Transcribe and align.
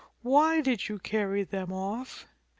"Why 0.23 0.61
did 0.61 0.89
you 0.89 0.97
carry 0.97 1.43
them 1.43 1.71
off?" 1.71 2.25